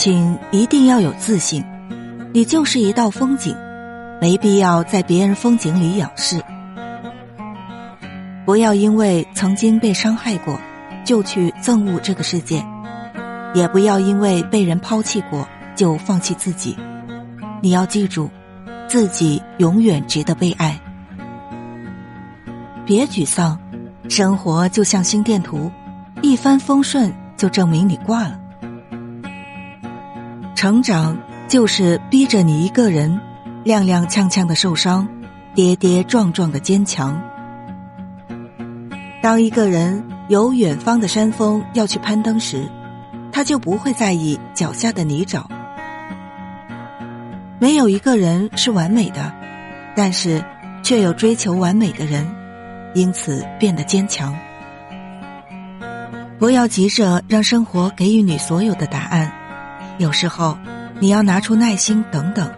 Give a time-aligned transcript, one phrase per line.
[0.00, 1.64] 请一定要有自信，
[2.32, 3.56] 你就是一道风景，
[4.20, 6.40] 没必要在别人风景里仰视。
[8.46, 10.56] 不要因为曾经被伤害过，
[11.04, 12.60] 就去憎恶这个世界；
[13.56, 16.78] 也不要因为被人抛弃过，就放弃自己。
[17.60, 18.30] 你要记住，
[18.86, 20.78] 自己永远值得被爱。
[22.86, 23.58] 别沮丧，
[24.08, 25.68] 生活就像心电图，
[26.22, 28.38] 一帆风顺就证明你挂了。
[30.58, 33.20] 成长就是逼着你一个人，
[33.64, 35.06] 踉踉跄跄的受伤，
[35.54, 37.22] 跌跌撞撞的坚强。
[39.22, 42.68] 当一个人有远方的山峰要去攀登时，
[43.30, 45.44] 他就不会在意脚下的泥沼。
[47.60, 49.32] 没有一个人是完美的，
[49.94, 50.44] 但是
[50.82, 52.28] 却有追求完美的人，
[52.96, 54.36] 因此变得坚强。
[56.36, 59.32] 不要急着让生活给予你所有的答案。
[59.98, 60.56] 有时候，
[61.00, 62.48] 你要拿出耐心，等等。